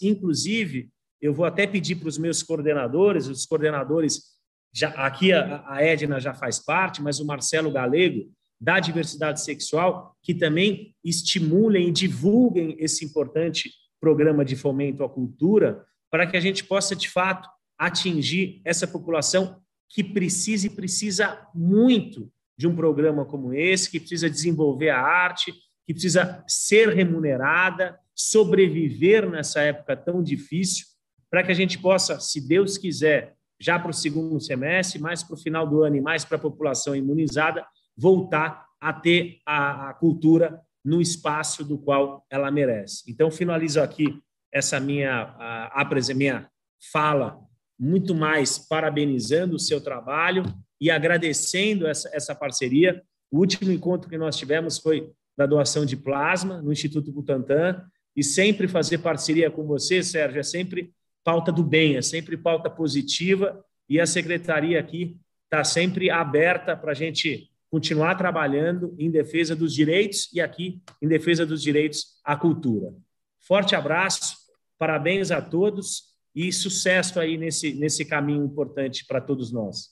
[0.00, 0.88] inclusive,
[1.20, 4.38] eu vou até pedir para os meus coordenadores, os coordenadores,
[4.72, 8.30] já, aqui a, a Edna já faz parte, mas o Marcelo Galego,
[8.60, 15.84] da diversidade sexual, que também estimulem e divulguem esse importante programa de fomento à cultura,
[16.10, 22.30] para que a gente possa, de fato, atingir essa população que precisa e precisa muito
[22.56, 25.52] de um programa como esse, que precisa desenvolver a arte,
[25.86, 30.86] que precisa ser remunerada, sobreviver nessa época tão difícil,
[31.30, 35.34] para que a gente possa, se Deus quiser, já para o segundo semestre, mais para
[35.34, 37.64] o final do ano e mais para a população imunizada,
[37.96, 43.04] voltar a ter a, a cultura no espaço do qual ela merece.
[43.06, 44.18] Então, finalizo aqui
[44.52, 46.48] essa minha, a, a minha
[46.90, 47.38] fala,
[47.78, 50.42] muito mais parabenizando o seu trabalho
[50.80, 53.02] e agradecendo essa, essa parceria.
[53.30, 57.84] O último encontro que nós tivemos foi da doação de plasma no Instituto Butantan,
[58.16, 60.92] e sempre fazer parceria com você, Sérgio, é sempre
[61.24, 66.92] pauta do bem, é sempre pauta positiva, e a secretaria aqui está sempre aberta para
[66.92, 72.36] a gente continuar trabalhando em defesa dos direitos e aqui em defesa dos direitos à
[72.36, 72.92] cultura.
[73.38, 74.36] Forte abraço,
[74.78, 79.90] parabéns a todos e sucesso aí nesse, nesse caminho importante para todos nós.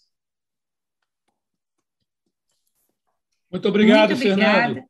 [3.50, 4.84] Muito obrigado, Muito Fernando.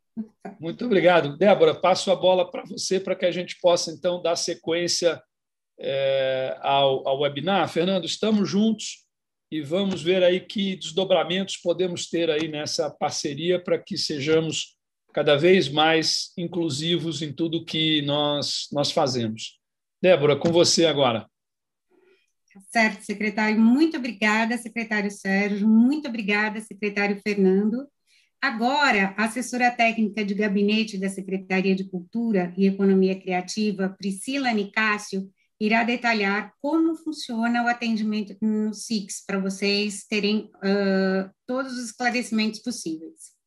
[0.59, 1.37] Muito obrigado.
[1.37, 5.22] Débora, passo a bola para você para que a gente possa, então, dar sequência
[5.79, 7.69] é, ao, ao webinar.
[7.69, 9.07] Fernando, estamos juntos
[9.51, 14.77] e vamos ver aí que desdobramentos podemos ter aí nessa parceria para que sejamos
[15.14, 19.59] cada vez mais inclusivos em tudo que nós, nós fazemos.
[20.03, 21.27] Débora, com você agora.
[22.71, 23.59] Certo, secretário.
[23.59, 25.67] Muito obrigada, secretário Sérgio.
[25.67, 27.87] Muito obrigada, secretário Fernando.
[28.41, 35.29] Agora, a assessora técnica de gabinete da Secretaria de Cultura e Economia Criativa, Priscila Nicásio,
[35.61, 42.61] irá detalhar como funciona o atendimento no SIX, para vocês terem uh, todos os esclarecimentos
[42.61, 43.38] possíveis.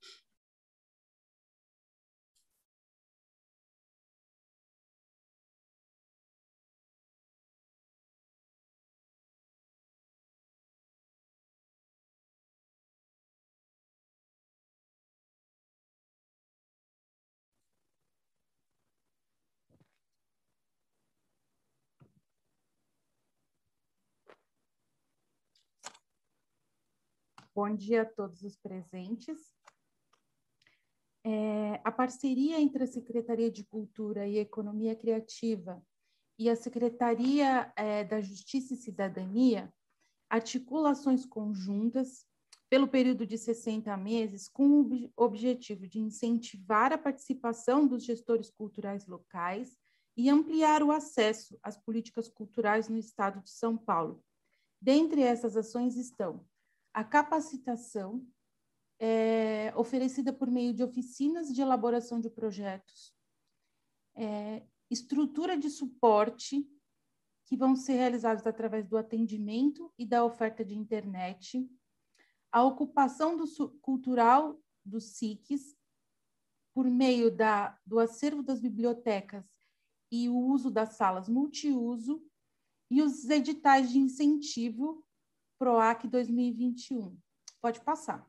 [27.54, 29.54] Bom dia a todos os presentes.
[31.22, 35.86] É, a parceria entre a Secretaria de Cultura e Economia Criativa
[36.40, 39.72] e a Secretaria é, da Justiça e Cidadania
[40.30, 42.26] articula ações conjuntas
[42.70, 49.06] pelo período de 60 meses com o objetivo de incentivar a participação dos gestores culturais
[49.06, 49.78] locais
[50.16, 54.24] e ampliar o acesso às políticas culturais no estado de São Paulo.
[54.82, 56.50] Dentre essas ações estão
[56.94, 58.26] a capacitação
[59.00, 63.16] é oferecida por meio de oficinas de elaboração de projetos,
[64.16, 66.70] é, estrutura de suporte
[67.46, 71.68] que vão ser realizados através do atendimento e da oferta de internet,
[72.52, 73.46] a ocupação do,
[73.80, 75.76] cultural dos SICs
[76.74, 79.46] por meio da, do acervo das bibliotecas
[80.12, 82.24] e o uso das salas multiuso
[82.90, 85.06] e os editais de incentivo
[85.62, 87.16] PROAC 2021.
[87.62, 88.28] Pode passar.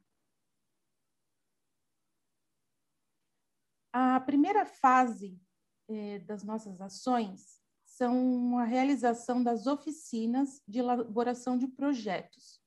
[3.90, 5.40] A primeira fase
[5.88, 12.60] eh, das nossas ações são a realização das oficinas de elaboração de projetos.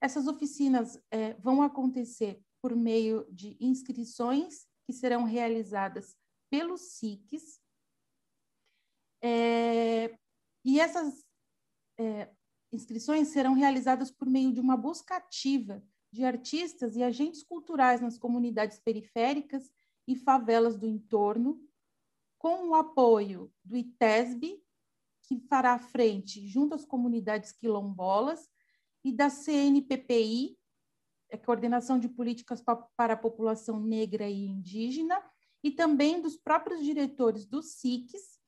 [0.00, 6.16] Essas oficinas eh, vão acontecer por meio de inscrições que serão realizadas
[6.48, 7.60] pelos SICs.
[9.22, 10.18] É,
[10.64, 11.22] e essas
[12.72, 18.18] inscrições serão realizadas por meio de uma busca ativa de artistas e agentes culturais nas
[18.18, 19.70] comunidades periféricas
[20.06, 21.60] e favelas do entorno,
[22.38, 24.60] com o apoio do ITESB,
[25.22, 28.50] que fará frente junto às comunidades quilombolas,
[29.04, 30.56] e da CNPPI,
[31.32, 32.62] a é Coordenação de Políticas
[32.96, 35.22] para a População Negra e Indígena,
[35.64, 38.41] e também dos próprios diretores dos SICs,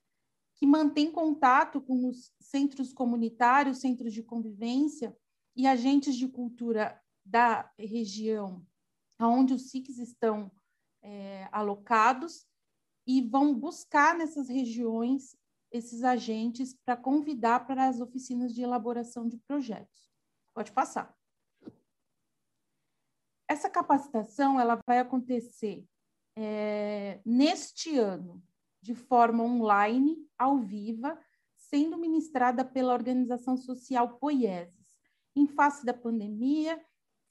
[0.55, 5.15] que mantém contato com os centros comunitários, centros de convivência
[5.55, 8.65] e agentes de cultura da região
[9.19, 10.51] onde os SICs estão
[11.01, 12.45] é, alocados
[13.07, 15.37] e vão buscar nessas regiões
[15.71, 20.11] esses agentes para convidar para as oficinas de elaboração de projetos.
[20.53, 21.15] Pode passar.
[23.47, 25.85] Essa capacitação ela vai acontecer
[26.35, 28.43] é, neste ano,
[28.85, 31.07] de forma online, ao vivo,
[31.55, 34.85] sendo ministrada pela organização social Poieses.
[35.35, 36.79] Em face da pandemia,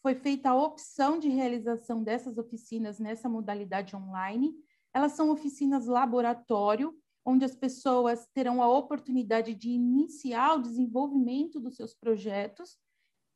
[0.02, 4.52] foi feita a opção de realização dessas oficinas nessa modalidade online.
[4.92, 6.92] Elas são oficinas laboratório,
[7.24, 12.76] onde as pessoas terão a oportunidade de iniciar o desenvolvimento dos seus projetos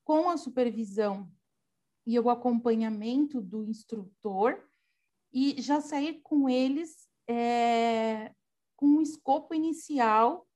[0.04, 1.30] com a supervisão
[2.04, 4.60] e o acompanhamento do instrutor
[5.32, 8.34] e já sair com eles é,
[8.76, 10.48] com um escopo inicial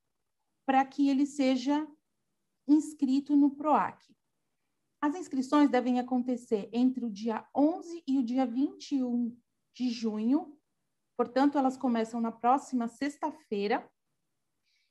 [0.67, 1.87] para que ele seja
[2.67, 4.01] inscrito no PROAC.
[5.01, 9.37] As inscrições devem acontecer entre o dia 11 e o dia 21
[9.75, 10.57] de junho,
[11.17, 13.90] portanto, elas começam na próxima sexta-feira,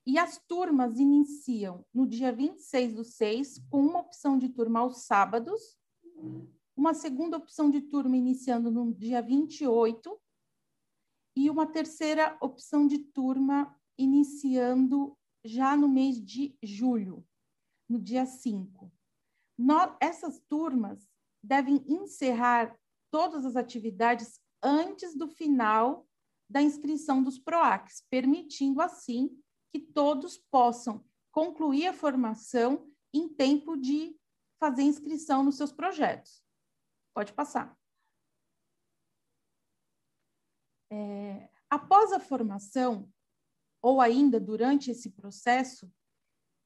[0.05, 5.03] e as turmas iniciam no dia 26 do 6, com uma opção de turma aos
[5.03, 5.77] sábados,
[6.75, 10.19] uma segunda opção de turma iniciando no dia 28
[11.35, 17.25] e uma terceira opção de turma iniciando já no mês de julho,
[17.89, 18.91] no dia 5.
[19.99, 21.09] essas turmas
[21.43, 22.77] devem encerrar
[23.11, 26.07] todas as atividades antes do final
[26.49, 34.15] da inscrição dos PROACs, permitindo assim que todos possam concluir a formação em tempo de
[34.59, 36.43] fazer inscrição nos seus projetos.
[37.15, 37.80] Pode passar.
[40.91, 43.09] É, após a formação,
[43.81, 45.89] ou ainda durante esse processo,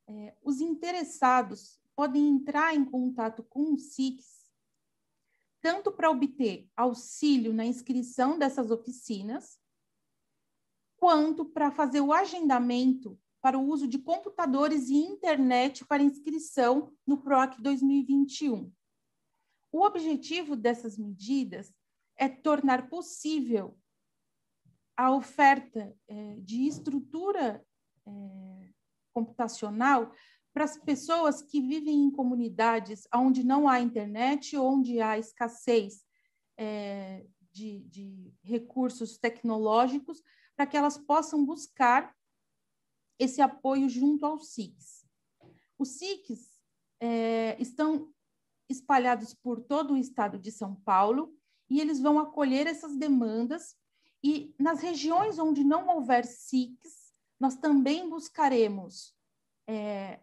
[0.07, 4.51] é, os interessados podem entrar em contato com o SICS,
[5.61, 9.59] tanto para obter auxílio na inscrição dessas oficinas,
[10.97, 17.21] quanto para fazer o agendamento para o uso de computadores e internet para inscrição no
[17.21, 18.71] PROAC 2021.
[19.71, 21.71] O objetivo dessas medidas
[22.17, 23.77] é tornar possível
[24.97, 27.65] a oferta é, de estrutura
[28.07, 28.69] é,
[29.13, 30.11] computacional
[30.53, 36.05] para as pessoas que vivem em comunidades onde não há internet, onde há escassez
[36.57, 40.23] é, de, de recursos tecnológicos,
[40.55, 42.15] para que elas possam buscar
[43.19, 45.05] esse apoio junto aos SICs.
[45.77, 46.61] Os SICs
[47.01, 48.13] é, estão
[48.69, 51.37] espalhados por todo o estado de São Paulo
[51.69, 53.75] e eles vão acolher essas demandas
[54.27, 59.13] e nas regiões onde não houver SICs, nós também buscaremos
[59.69, 60.19] é,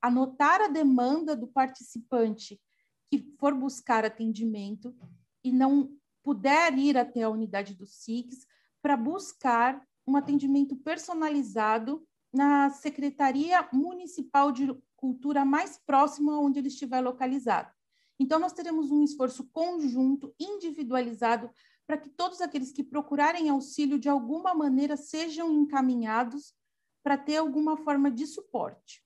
[0.00, 2.62] anotar a demanda do participante
[3.10, 4.94] que for buscar atendimento
[5.42, 8.46] e não puder ir até a unidade do SICs
[8.80, 17.00] para buscar um atendimento personalizado na Secretaria Municipal de Cultura mais próxima onde ele estiver
[17.00, 17.72] localizado.
[18.20, 21.50] Então, nós teremos um esforço conjunto, individualizado,
[21.92, 26.54] para que todos aqueles que procurarem auxílio de alguma maneira sejam encaminhados
[27.02, 29.04] para ter alguma forma de suporte.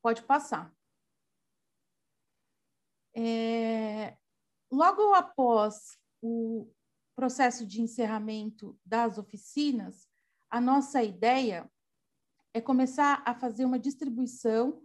[0.00, 0.74] Pode passar.
[3.14, 4.16] É,
[4.72, 6.72] logo após o
[7.14, 10.08] processo de encerramento das oficinas,
[10.48, 11.70] a nossa ideia
[12.54, 14.82] é começar a fazer uma distribuição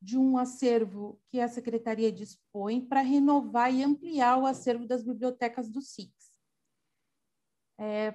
[0.00, 5.68] de um acervo que a secretaria dispõe para renovar e ampliar o acervo das bibliotecas
[5.68, 6.10] do SIX,
[7.82, 8.14] é,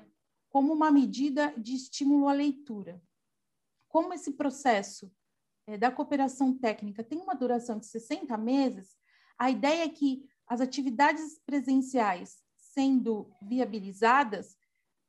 [0.49, 3.01] como uma medida de estímulo à leitura.
[3.89, 5.11] Como esse processo
[5.65, 8.95] é, da cooperação técnica tem uma duração de 60 meses,
[9.37, 12.41] a ideia é que as atividades presenciais
[12.77, 14.55] sendo viabilizadas,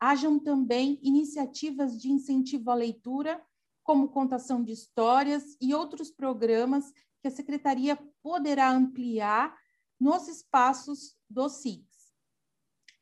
[0.01, 3.45] hajam também iniciativas de incentivo à leitura
[3.83, 6.91] como contação de histórias e outros programas
[7.21, 9.55] que a Secretaria poderá ampliar
[10.01, 12.15] nos espaços do SICS.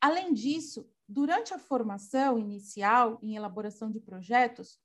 [0.01, 4.79] Além disso, durante a formação inicial em elaboração de projetos,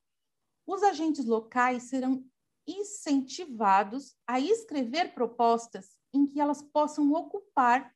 [0.67, 2.25] os agentes locais serão
[2.67, 7.93] incentivados a escrever propostas em que elas possam ocupar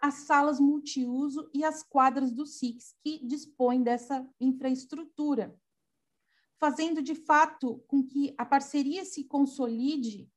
[0.00, 5.58] as salas multiuso e as quadras do SICS, que dispõem dessa infraestrutura
[6.64, 10.32] fazendo de fato com que a parceria se consolide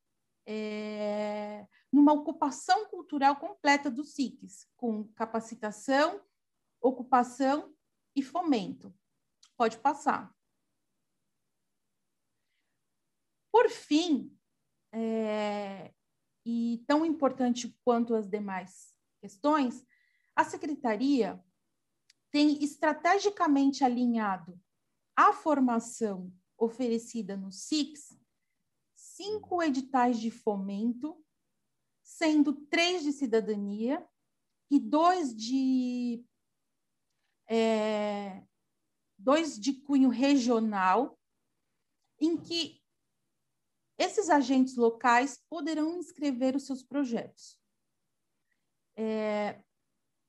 [0.46, 6.20] é, numa ocupação cultural completa dos SICs, com capacitação,
[6.82, 7.76] ocupação
[8.16, 8.94] e fomento.
[9.58, 10.36] Pode passar.
[13.52, 14.38] Por fim,
[14.92, 15.94] é,
[16.46, 19.86] e tão importante quanto as demais questões,
[20.36, 21.44] a secretaria
[22.32, 24.60] tem estrategicamente alinhado
[25.16, 28.18] a formação oferecida no SIX,
[28.96, 31.20] cinco editais de fomento,
[32.04, 34.08] sendo três de cidadania
[34.70, 36.24] e dois de
[37.48, 38.44] é,
[39.18, 41.18] dois de cunho regional,
[42.20, 42.82] em que
[43.98, 47.58] esses agentes locais poderão inscrever os seus projetos.
[48.96, 49.62] É,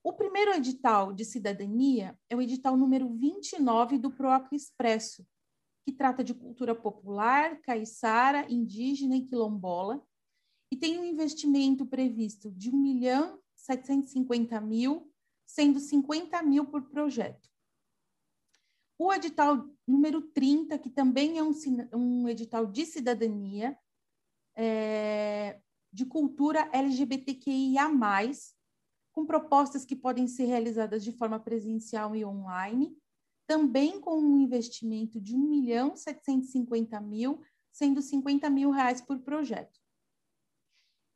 [0.02, 5.26] o primeiro edital de cidadania é o edital número 29 do PROAC Expresso,
[5.84, 10.02] que trata de cultura popular, caiçara, indígena e quilombola,
[10.70, 15.10] e tem um investimento previsto de 1 milhão 750 mil,
[15.49, 17.49] sendo 50 mil por projeto.
[18.99, 21.53] O edital número 30, que também é um,
[21.94, 23.76] um edital de cidadania,
[24.55, 25.59] é,
[25.90, 27.88] de cultura LGBTQIA+,
[29.11, 32.94] com propostas que podem ser realizadas de forma presencial e online,
[33.46, 37.40] também com um investimento de 1 milhão 750 mil,
[37.72, 39.80] sendo 50 mil reais por projeto.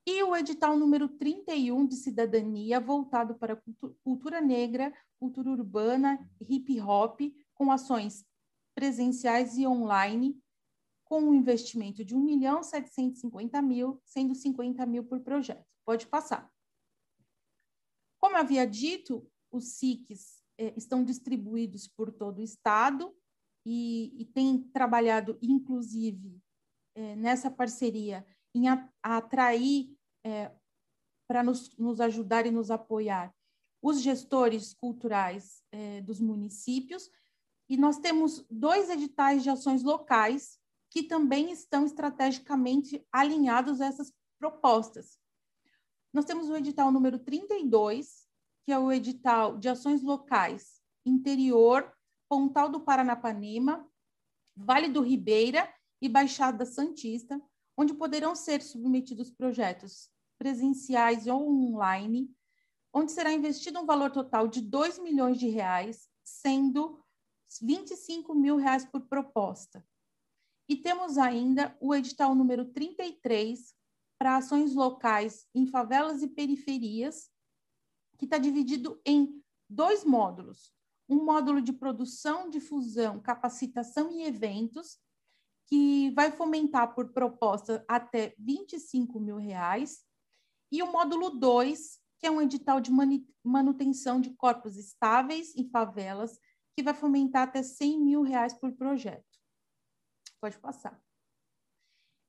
[0.04, 3.62] E o edital número 31 de cidadania, voltado para
[4.02, 7.20] cultura negra, cultura urbana, hip hop,
[7.54, 8.24] com ações
[8.74, 10.42] presenciais e online,
[11.04, 15.64] com um investimento de 1 milhão 750 mil, sendo 50 mil por projeto.
[15.84, 16.50] Pode passar.
[18.18, 23.14] Como havia dito, os SICs eh, estão distribuídos por todo o Estado
[23.64, 26.40] e, e têm trabalhado, inclusive,
[26.94, 30.50] eh, nessa parceria, em a, a atrair, eh,
[31.26, 33.34] para nos, nos ajudar e nos apoiar,
[33.82, 37.10] os gestores culturais é, dos municípios,
[37.68, 40.58] e nós temos dois editais de ações locais
[40.90, 45.18] que também estão estrategicamente alinhados a essas propostas.
[46.12, 48.28] Nós temos o edital número 32,
[48.64, 51.90] que é o edital de ações locais interior,
[52.28, 53.88] Pontal do Paranapanema,
[54.54, 57.40] Vale do Ribeira e Baixada Santista,
[57.76, 62.34] onde poderão ser submetidos projetos presenciais ou online,
[62.92, 67.02] onde será investido um valor total de 2 milhões de reais, sendo
[67.60, 69.84] 25 mil reais por proposta.
[70.68, 73.74] E temos ainda o edital número 33
[74.18, 77.30] para ações locais em favelas e periferias,
[78.18, 80.72] que está dividido em dois módulos.
[81.08, 84.98] Um módulo de produção, difusão, capacitação e eventos,
[85.72, 90.04] que vai fomentar por proposta até 25 mil reais,
[90.70, 92.90] e o módulo 2, que é um edital de
[93.42, 96.38] manutenção de corpos estáveis em favelas,
[96.76, 99.24] que vai fomentar até 100 mil reais por projeto.
[100.42, 101.02] Pode passar.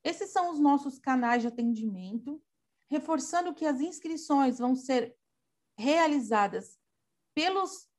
[0.06, 2.42] Esses são os nossos canais de atendimento,
[2.90, 5.18] reforçando que as inscrições vão ser
[5.78, 6.80] realizadas
[7.36, 7.90] pelos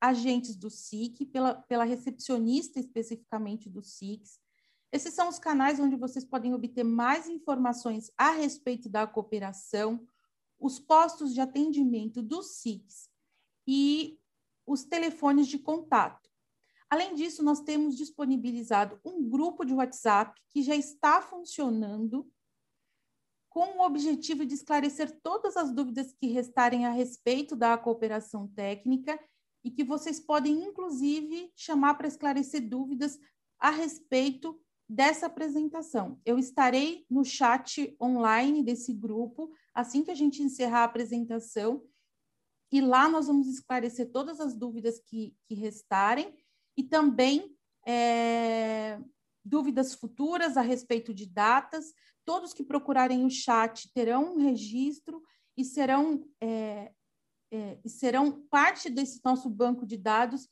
[0.00, 4.40] agentes do SIC, pela, pela recepcionista especificamente do SICs.
[4.92, 10.06] Esses são os canais onde vocês podem obter mais informações a respeito da cooperação,
[10.60, 13.08] os postos de atendimento dos SICs
[13.66, 14.20] e
[14.66, 16.30] os telefones de contato.
[16.90, 22.30] Além disso, nós temos disponibilizado um grupo de WhatsApp que já está funcionando
[23.48, 29.18] com o objetivo de esclarecer todas as dúvidas que restarem a respeito da cooperação técnica
[29.64, 33.18] e que vocês podem, inclusive, chamar para esclarecer dúvidas
[33.58, 36.20] a respeito dessa apresentação.
[36.24, 41.82] Eu estarei no chat online desse grupo assim que a gente encerrar a apresentação
[42.70, 46.34] e lá nós vamos esclarecer todas as dúvidas que, que restarem
[46.74, 47.54] e também
[47.86, 48.98] é,
[49.44, 51.92] dúvidas futuras a respeito de datas.
[52.24, 55.22] Todos que procurarem o chat terão um registro
[55.56, 56.92] e serão, é,
[57.50, 60.48] é, e serão parte desse nosso banco de dados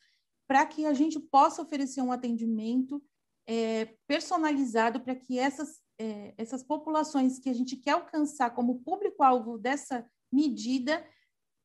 [0.47, 3.03] para que a gente possa oferecer um atendimento
[3.51, 9.59] é, personalizado para que essas, é, essas populações que a gente quer alcançar como público-alvo
[9.59, 11.05] dessa medida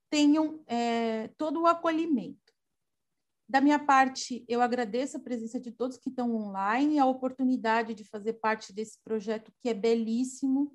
[0.09, 2.39] tenham é, todo o acolhimento.
[3.47, 8.03] Da minha parte, eu agradeço a presença de todos que estão online, a oportunidade de
[8.03, 10.73] fazer parte desse projeto que é belíssimo,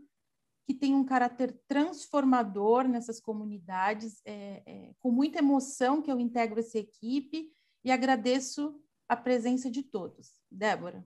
[0.65, 6.61] que tem um caráter transformador nessas comunidades, é, é, com muita emoção que eu integro
[6.61, 7.53] essa equipe
[7.85, 8.81] e agradeço
[9.11, 10.35] a presença de todos.
[10.49, 11.05] Débora.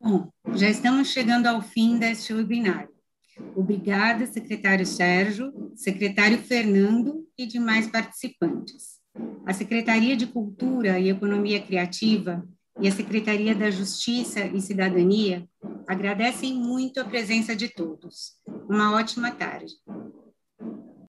[0.00, 2.88] Bom, já estamos chegando ao fim deste webinar.
[3.56, 9.00] Obrigada, secretário Sérgio, secretário Fernando e demais participantes.
[9.44, 12.48] A Secretaria de Cultura e Economia Criativa
[12.80, 15.48] e a Secretaria da Justiça e Cidadania
[15.88, 18.36] agradecem muito a presença de todos.
[18.68, 19.74] Uma ótima tarde.